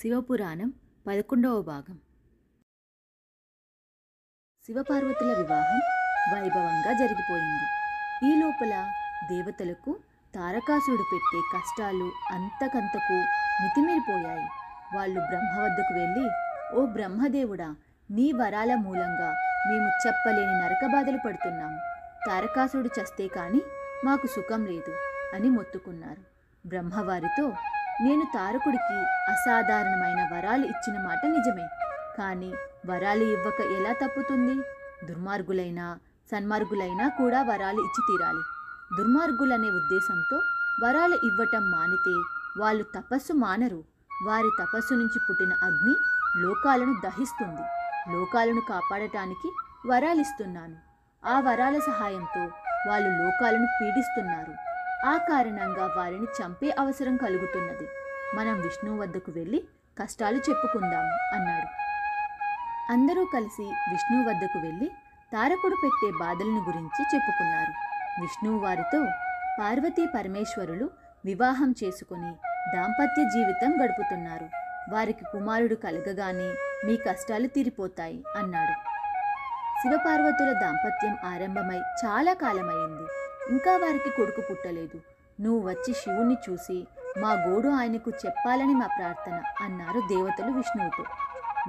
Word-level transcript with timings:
శివపురాణం 0.00 0.72
పదకొండవ 1.06 1.62
భాగం. 1.62 1.96
శివపార్వతుల 4.66 5.30
వివాహం 5.38 5.80
వైభవంగా 6.32 6.92
జరిగిపోయింది. 6.92 7.66
ఈ 8.28 8.30
లోపల 8.40 8.72
దేవతలకు 9.30 9.92
తారకాసురుడు 10.34 11.06
పెట్టే 11.12 11.40
కష్టాలు 11.54 12.08
అంతకంతకు 12.32 13.16
మితిమీరిపోయాయి. 13.62 14.48
వాళ్ళు 14.96 15.20
బ్రహ్మ 15.20 15.54
వద్దకు 15.62 15.94
వెళ్ళి 15.98 16.26
ఓ 16.76 16.86
బ్రహ్మదేవుడా 16.86 17.76
నీ 18.10 18.32
వరాల 18.32 18.74
మూలంగా 18.74 19.30
మేము 19.68 19.88
చెప్పలేని 20.06 20.54
నరకబాధలు 20.62 21.18
పడుతున్నాము 21.26 21.78
తారకాసురుడు 22.26 22.90
చస్తే 22.98 23.28
కానీ 23.28 23.62
మాకు 24.04 24.26
సుఖం 24.26 24.66
లేదు 24.66 24.94
అని 25.36 25.48
మొత్తుకున్నారు. 25.50 26.22
బ్రహ్మవారితో 26.68 27.52
నేను 28.00 28.26
తారకుడికి 28.34 28.96
అసాధారణమైన 29.32 30.28
వరాలు 30.32 30.64
ఇచ్చిన 30.64 31.02
మాట 31.02 31.26
నిజమే. 31.26 31.68
కానీ 32.18 32.52
వరాలు 32.86 33.24
ఇవ్వక 33.24 33.60
ఎలా 33.60 33.92
తప్పుతుంది? 33.92 34.62
దుర్మార్గులైనా 35.06 35.98
సన్మార్గులైనా 36.32 37.08
కూడా 37.08 37.42
వరాలు 37.42 37.80
ఇచ్చి 37.80 38.02
తీరాలి. 38.08 38.42
దుర్మార్గులనే 38.98 39.70
ఉద్దేశంతో 39.70 40.36
వరాలు 40.84 41.14
ఇవ్వటం 41.14 41.70
మానితే 41.70 42.14
వాళ్ళు 42.60 42.84
తపస్సు 42.84 43.32
మానరు. 43.32 43.84
వారి 44.26 44.50
తపస్సు 44.60 44.94
నుంచి 44.94 45.18
పుట్టిన 45.30 45.52
అగ్ని 45.62 45.96
లోకాలను 46.42 46.94
దహిస్తుంది. 47.04 47.62
లోకాలను 48.12 48.60
కాపాడటానికి 48.68 49.50
వరాలిస్తున్నాను. 49.88 50.76
ఆ 51.26 51.40
వరాల 51.40 51.78
సహాయంతో 51.78 52.50
వాళ్ళు 52.88 53.08
లోకాలను 53.08 53.66
పీడిస్తున్నారు. 53.80 54.65
ఆ 55.04 55.16
కారణంగా 55.16 55.94
వారిని 55.96 56.26
చంపే 56.26 56.76
అవసరం 56.78 57.16
కలుగుతున్నది. 57.16 57.88
మనం 58.34 58.60
విష్ణు 58.60 59.00
వద్దకు 59.00 59.32
వెళ్ళి 59.32 59.64
కష్టాలు 60.02 60.36
చెప్పుకుందాం 60.36 61.06
అన్నాడు. 61.32 61.68
అందరూ 62.92 63.26
కలిసి 63.34 63.62
విష్ణు 63.62 64.28
వద్దకు 64.28 64.58
వెళ్ళి 64.58 64.90
తారకుడు 65.32 65.74
పెట్టే 65.84 66.10
బాధలను 66.20 66.64
గురించి 66.66 67.02
చెప్పుకున్నారు. 67.14 67.72
విష్ణువు 68.20 68.58
వారితో 68.58 69.06
పార్వతీ 69.60 70.06
పరమేశ్వరులు 70.06 70.90
వివాహం 71.24 71.74
చేసుకుని 71.84 72.30
దాంపత్య 72.76 73.24
జీవితం 73.24 73.84
గడుపుతున్నారు. 73.84 74.48
వారికి 74.90 75.24
కుమారుడు 75.24 75.74
కలగగానే 75.74 76.54
మీ 76.86 76.96
కష్టాలు 76.96 77.46
తీరిపోతాయి 77.46 78.24
అన్నాడు. 78.36 78.72
శివపార్వతుల 79.80 80.52
దాంపత్యం 80.52 81.16
ఆరంభమై 81.24 81.78
చాలా 81.78 82.32
కాలమైంది. 82.32 83.15
ఇంకా 83.50 83.76
వారికి 83.76 84.10
కొడుకు 84.10 84.40
పుట్టలేదు. 84.40 85.00
నువ్వు 85.42 85.68
వచ్చి 85.68 85.94
శివుణ్ణి 85.94 86.36
చూసి 86.50 86.86
మా 87.18 87.32
గోడు 87.32 87.68
ఆయనకు 87.68 88.10
చెప్పాలని 88.26 88.74
మా 88.74 88.86
ప్రార్థన 88.86 89.42
అన్నారు 89.60 90.00
దేవతలు 90.00 90.50
విష్ణువుతో. 90.52 91.04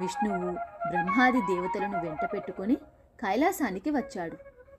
విష్ణువు 0.00 0.52
బ్రహ్మాది 0.90 1.40
దేవతలను 1.40 2.00
వెంట 2.00 2.24
పెట్టుకొని 2.32 2.74
కైలాసానికి 3.20 3.90
వచ్చాడు. 3.90 4.36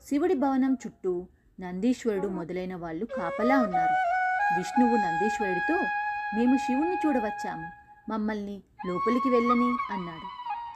శివుడి 0.09 0.33
భవనం 0.33 0.73
చుట్టూ 0.73 1.27
నందీశ్వరుడు 1.59 2.27
మొదలైన 2.27 2.75
వాళ్ళు 2.75 3.05
కాపలా 3.05 3.57
ఉన్నారు. 3.57 3.95
విష్ణువు 4.57 4.95
నందీశ్వరుడితో 4.97 5.77
మేము 6.37 6.57
శివుణ్ణి 6.57 6.97
చూడవచ్చాము. 7.05 7.69
మమ్మల్ని 8.09 8.61
లోపలికి 8.87 9.29
వెళ్ళని 9.29 9.93
అన్నాడు. 9.93 10.27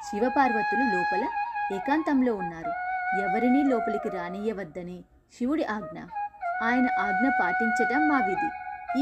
శివపార్వతులు 0.10 0.84
లోపల 0.96 1.28
ఏకాంతంలో 1.76 2.36
ఉన్నారు. 2.36 2.72
ఎవరినీ 3.22 3.64
లోపలికి 3.64 4.10
రానియవద్దని 4.10 5.04
శివుడి 5.32 5.66
ఆజ్ఞ. 5.66 6.00
ఆయన 6.64 6.88
ఆజ్ఞ 7.00 7.30
పాటించటం 7.42 8.08
మా 8.10 8.26
విధి. 8.26 8.50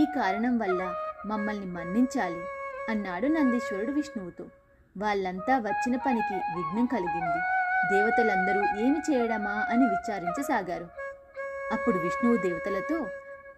ఈ 0.01 0.05
కారణం 0.05 0.57
వల్ల 0.57 0.93
మమ్మల్ని 1.25 1.65
మన్నించాలి 1.65 2.43
అన్నాడు 2.89 3.27
నందీశ్వరుడు 3.27 3.91
విష్ణువుతో. 3.91 4.45
వాళ్ళంతా 4.97 5.57
వచ్చిన 5.57 5.97
పనికి 5.97 6.33
విఘ్నం 6.33 6.85
కలిగింది. 6.85 7.41
దేవతలందరూ 7.95 8.61
ఏమి 8.79 8.99
చేయడమా 9.11 9.65
అని 9.69 9.85
విచారించసాగారు. 9.85 10.87
అప్పుడు 11.73 11.97
విష్ణువు 11.97 12.37
దేవతలతో 12.37 13.07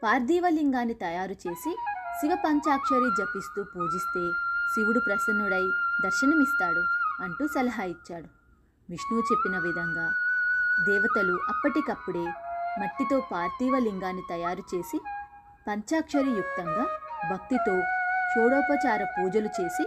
పార్థివలింగాన్ని 0.03 0.93
తయారు 0.93 1.31
చేసి 1.31 1.77
శివ 2.21 2.35
పంచాక్షరి 2.45 3.09
జపిస్తూ 3.19 3.63
పూజిస్తే 3.63 4.31
శివుడు 4.75 4.99
ప్రసన్నుడై 4.99 5.63
దర్శనమిస్తాడు 6.03 6.83
అంటూ 7.23 7.47
సలహా 7.47 7.83
ఇచ్చాడు. 7.83 8.27
విష్ణువు 8.89 9.21
చెప్పిన 9.21 9.57
విధంగా 9.59 10.05
దేవతలు 10.89 11.33
అప్పటికప్పుడే 11.49 12.25
మట్టితో 12.79 13.17
పార్థివ 13.31 13.75
లింగాన్ని 13.79 14.23
తయారు 14.29 14.63
చేసి 14.71 14.97
పంచాక్షరి 15.67 16.31
యుక్తంగా 16.39 16.85
భక్తితో 17.31 17.75
షోడోపచార 18.31 19.01
పూజలు 19.03 19.49
చేసి 19.57 19.83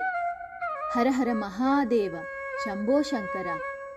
హరహర 0.94 1.32
మహాదేవ 1.32 2.14
శంభో 2.64 3.02
శంకర 3.02 3.48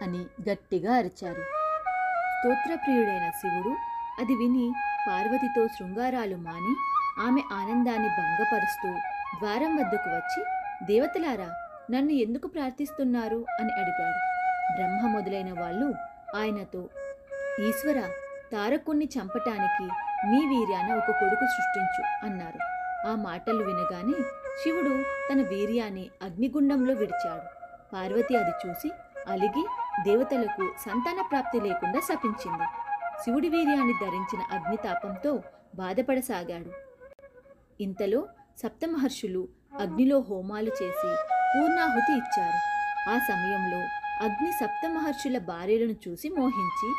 అని 0.01 0.22
గట్టిగా 0.50 0.91
అరిచారు. 0.95 1.44
స్తోత్రప్రియుడైన 2.33 3.31
శివుడు 3.41 3.72
అది 4.22 4.33
విని 4.33 4.66
పార్వతితో 5.07 5.67
శృంగారాలు 5.67 6.35
మాని 6.35 6.73
ఆమె 7.25 7.41
ఆనందాన్ని 7.51 8.09
భంగపరుస్తూ 8.17 8.89
ద్వారం 9.39 9.71
వద్దకు 9.77 10.09
వచ్చి 10.09 10.41
దేవతలారా 10.85 11.50
నన్ను 11.91 12.13
ఎందుకు 12.13 12.47
ప్రార్థిస్తున్నారు 12.47 13.45
అని 13.59 13.71
అడిగాడు. 13.71 14.19
బ్రహ్మ 14.75 15.03
మొదలైన 15.07 15.51
వాళ్ళు 15.61 15.88
ఆయనతో 16.35 16.81
ఈశ్వర 17.59 18.00
తారకుణ్ణి 18.53 19.09
చంపటానికి 19.15 19.85
నీ 20.29 20.39
వీర్యాన 20.51 20.89
ఒక 20.97 21.11
కొడుకు 21.11 21.45
సృష్టించు 21.45 22.01
అన్నారు. 22.25 22.59
ఆ 23.07 23.15
మాటలు 23.15 23.63
వినగానే 23.63 24.15
శివుడు 24.61 24.93
తన 25.29 25.41
వీర్యాన్ని 25.41 26.09
అగ్నిగుండంలో 26.21 26.93
విడిచాడు. 26.93 27.47
పార్వతి 27.93 28.35
అది 28.35 28.53
చూసి 28.61 28.91
అలిగి 29.27 29.63
దేవతలకు 30.03 30.65
సంతాన 30.85 31.21
ప్రాప్తి 31.21 31.59
లేకుండా 31.59 31.99
శపించింది. 31.99 32.67
శివుడి 33.23 33.49
వీర్యాన్ని 33.49 33.93
ధరించిన 33.93 34.41
అగ్నితాపంతో 34.51 35.43
బాధపడసాగాడు. 35.75 36.71
ఇంతలో 37.81 38.27
సప్తమహర్షులు 38.57 39.47
అగ్నిలో 39.79 40.19
హోమాలు 40.19 40.71
చేసి 40.83 41.09
పూర్ణాహుతి 41.51 42.13
ఇచ్చారు. 42.13 42.59
ఆ 43.09 43.17
సమయంలో 43.29 43.81
అగ్ని 44.25 44.51
సప్తమహర్షుల 44.51 45.38
భార్యలను 45.38 45.95
చూసి 46.07 46.29
మోహించి 46.29 46.89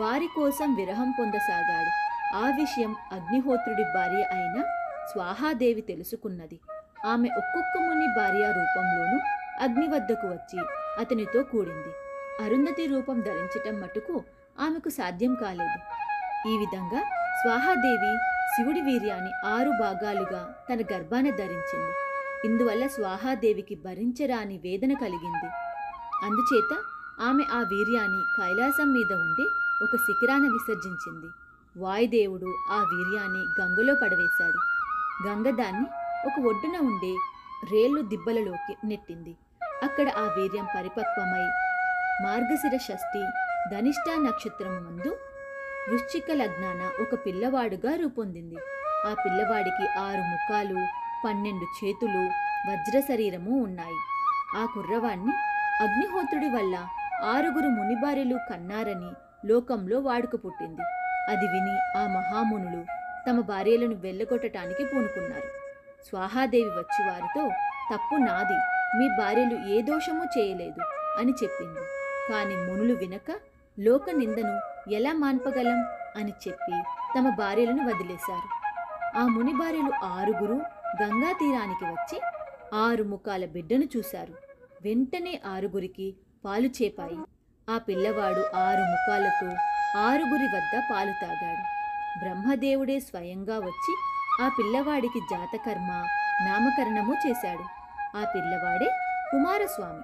వారి 0.00 0.26
కోసం 0.36 0.74
విరహం 0.74 1.14
పొందసాగాడు. 1.18 1.90
ఆ 2.36 2.56
విషయం 2.56 2.96
అగ్నిహోత్రుడి 3.12 3.82
భార్య 3.82 4.22
అయిన 4.22 4.64
స్వాహాదేవి 5.12 5.80
తెలుసుకున్నది. 5.80 6.60
ఆమె 7.06 7.28
ఒక్కొక్క 7.28 7.82
ముని 7.82 8.06
భార్య 8.06 8.46
రూపంలోనూ 8.46 9.18
అగ్ని 9.60 9.86
వద్దకు 9.86 10.26
వచ్చి 10.26 10.58
అతనితో 11.00 11.42
కూడింది. 11.42 11.92
అరుంధతి 12.44 12.86
రూపం 12.86 13.20
ధరించటం 13.20 13.80
మటుకు 13.80 14.24
ఆమెకు 14.60 14.88
సాధ్యం 14.88 15.34
కాలేదు. 15.34 15.78
ఈ 16.48 16.58
విధంగా 16.58 17.00
స్వాహాదేవి 17.42 18.18
శివుడి 18.56 18.80
వీర్యాన్ని 18.80 19.30
ఆరు 19.46 19.70
భాగాలుగా 19.70 20.54
తన 20.72 20.76
గర్భాన 20.76 21.30
ధరించింది. 21.30 21.94
ఇందువల్ల 22.44 22.86
స్వాహాదేవికి 22.86 23.74
భరించరాని 23.74 24.58
వేదన 24.58 24.92
కలిగింది. 24.92 25.50
అందుచేత 26.24 26.72
ఆమె 27.20 27.44
ఆ 27.52 27.58
వీర్యాన్ని 27.58 28.22
కైలాసం 28.40 28.92
మీద 28.92 29.12
ఉండి 29.12 29.63
ఒక 29.82 29.96
శిఖరాన 29.96 30.40
విసర్జించింది. 30.40 31.28
వాయుదేవుడు 31.76 32.54
ఆ 32.70 32.78
వీర్యాన్ని 32.92 33.42
గంగలో 33.60 33.94
పడవేశాడు. 33.94 34.60
గంగ 35.28 35.56
దాన్ని 35.56 35.86
ఒక 36.26 36.46
ఒడ్డున 36.46 36.76
ఉండే 36.86 37.16
రేళ్ళు 37.72 38.02
దిబ్బలలోకి 38.02 38.86
నెట్టింది. 38.86 39.36
అక్కడ 39.82 40.08
ఆ 40.08 40.34
వీర్యం 40.38 40.64
పరిపక్వమై 40.64 41.46
మార్గశిర 42.22 42.76
షష్ఠి 42.76 43.22
ధనిష్ట 43.70 44.20
నక్షత్రం 44.20 44.84
ముందు 44.84 45.16
వృశ్చిక 45.88 46.24
లగ్నాన 46.32 46.90
ఒక 47.02 47.26
పిల్లవాడుగా 47.26 47.96
రూపొందింది. 47.96 48.56
ఆ 49.06 49.14
పిల్లవాడికి 49.26 49.98
ఆరు 49.98 50.22
ముఖాలు 50.22 50.86
పన్నెండు 51.26 51.66
చేతులు 51.78 52.22
వజ్ర 52.70 53.00
శరీరము 53.00 53.62
ఉన్నాయి. 53.62 53.98
ఆ 54.56 54.64
కుర్రవాణ్ణి 54.74 55.32
అగ్నిహోత్రుడి 55.82 56.48
వల్ల 56.56 56.74
ఆరుగురు 57.24 57.68
మునిబారెలు 57.68 58.38
కన్నారని 58.50 59.10
లోకంలో 59.44 60.00
వాడుక 60.00 60.34
పుట్టింది. 60.34 60.82
అది 61.30 61.46
విని 61.46 61.98
ఆ 61.98 62.06
మహామునులు 62.06 62.84
తమ 63.30 63.40
భార్యలను 63.40 63.94
వెళ్ళగొట్టడానికి 63.94 64.84
పూనుకున్నారు. 64.84 65.64
స్వాహాదేవి 66.04 66.68
వచ్చి 66.68 67.10
వారితో 67.10 67.48
తప్పు 67.94 68.16
నాది. 68.16 68.58
మీ 68.98 69.08
భార్యలు 69.08 69.68
ఏ 69.68 69.82
దోషమూ 69.82 70.24
చేయలేదు 70.24 70.80
అని 71.18 71.32
చెప్పింది. 71.32 71.80
కాని 72.28 72.56
మునులు 72.56 72.94
వినక 72.94 73.36
లోక 73.80 74.10
నిందను 74.10 74.60
ఎలా 74.90 75.12
మాన్పగలం? 75.12 75.84
అని 76.16 76.32
చెప్పి 76.48 76.82
తమ 77.18 77.28
భార్యలను 77.28 77.88
వదిలేశారు. 77.88 78.64
ఆ 79.18 79.26
ముని 79.26 79.52
భార్యలు 79.52 80.04
ఆరుగురు 80.04 80.54
గంగా 81.02 81.32
తీరానికి 81.32 81.84
వచ్చి 81.84 82.20
ఆరు 82.74 83.04
ముఖాల 83.04 83.44
బిడ్డను 83.44 83.84
చూశారు. 83.96 84.34
వెంటనే 84.82 85.40
ఆరుగురికి 85.46 86.14
పాలు 86.44 86.66
చేపాయి. 86.66 87.18
ఆ 87.70 87.78
పిల్లవాడు 87.78 88.56
ఆరు 88.56 88.82
ముఖాలతో 88.82 89.56
ఆరుగురి 90.00 90.56
వద్ద 90.56 90.82
పాలు 90.90 91.12
తాగాడు. 91.22 91.62
బ్రహ్మదేవుడే 92.18 93.00
స్వయంగా 93.00 93.58
వచ్చి 93.58 93.96
ఆ 94.44 94.48
పిల్లవాడికి 94.58 95.20
జాతకర్మ 95.20 96.06
నామకరణము 96.44 97.14
చేశాడు. 97.28 97.64
ఆ 98.16 98.32
పిల్లవాడే 98.34 98.90
కుమారస్వామి. 99.30 100.02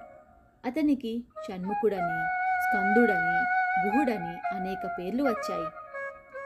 అతనికి 0.65 1.23
షణ్ముఖుడని 1.47 2.25
స్కందుడని 2.61 3.37
గుహుడని 3.85 4.55
అనేక 4.55 4.89
పేర్లు 4.99 5.23
వచ్చాయి. 5.23 5.67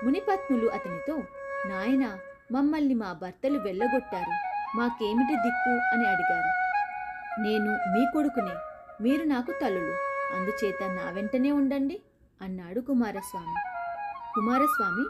మునిపత్నులు 0.06 0.68
అతనితో 0.68 1.18
నాయన 1.65 2.18
మమ్మల్ని 2.51 2.94
మా 2.94 3.13
భర్తలు 3.13 3.59
వెళ్ళగొట్టారు. 3.59 4.31
మాకేమిటి 4.77 5.35
దిక్కు? 5.35 5.69
అని 5.69 6.07
అడిగారు. 6.07 6.50
నేను 7.41 7.71
మీ 7.71 8.06
కొడుకునే. 8.13 8.56
మీరు 9.01 9.23
నాకు 9.23 9.51
తల్లులు. 9.51 10.14
అందుచేత 10.33 10.83
నా 10.83 11.12
వెంటనే 11.12 11.51
ఉండండి 11.51 12.01
అన్నాడు 12.42 12.80
కుమారస్వామి. 12.80 13.56
కుమారస్వామి 14.36 15.04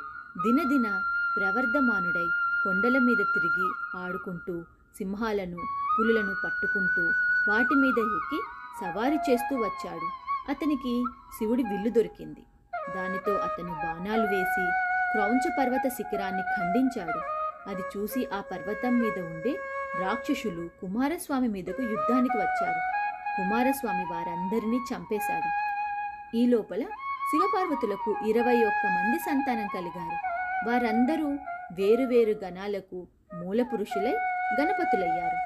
దినదిన 0.44 1.02
ప్రవర్ధమానుడై 1.38 2.28
కొండల 2.64 2.98
మీద 2.98 3.18
తిరిగి 3.18 3.68
ఆడుకుంటూ 3.98 4.64
సింహాలను 4.98 5.58
పులులను 6.00 6.36
పట్టుకుంటూ 6.46 7.02
వాటి 7.52 7.76
మీద 7.76 7.98
ఎక్కి 7.98 8.40
సవారీ 8.82 9.32
చేస్తూ 9.32 9.56
వచ్చాడు. 9.56 10.08
అతనికి 10.52 11.04
శివుడి 11.38 11.64
విల్లు 11.64 11.90
దొరికింది. 11.90 12.44
దానితో 12.96 13.32
అతను 13.32 13.72
బాణాలు 13.72 14.22
వేసి 14.22 14.72
క్రౌంచ 15.12 15.56
పర్వత 15.60 15.90
శిఖరాన్ని 15.90 16.42
ఖండించాడు. 16.42 17.20
అది 17.70 17.82
చూసి 17.98 18.28
ఆ 18.34 18.42
పర్వతం 18.52 19.00
మీద 19.00 19.26
ఉండే 19.26 19.60
రాక్షసులు 20.00 20.70
కుమారస్వామి 20.82 21.48
మీదకు 21.48 21.82
యుద్ధానికి 21.82 22.38
వచ్చారు. 22.38 22.82
కుమారస్వామి 23.38 24.06
వారందరినీ 24.14 24.78
చంపేశాడు. 24.78 25.50
ఈ 26.38 26.48
లోపల 26.48 26.84
శివపార్వతులకు 27.32 28.16
ఇరవై 28.28 28.64
ఒక్క 28.64 28.88
మంది 28.88 29.20
సంతానం 29.20 29.68
కలిగారు. 29.76 30.18
వారందరూ 30.70 31.28
వేరువేరు 31.72 32.46
గణాలకు 32.46 33.08
మూల 33.34 33.64
పురుషులై 33.64 34.14
గణపతులయ్యారు. 34.62 35.40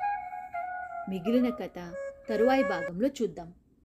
మిగిలిన 1.09 1.50
కథ 1.50 1.91
తరువాయి 2.30 2.63
భాగంలో 2.63 3.07
చూద్దాం. 3.07 3.53